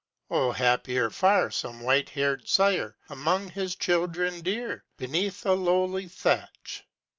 [0.31, 6.87] O happier far Some white haired sire, among his children dear, Beneath a lowly thatch!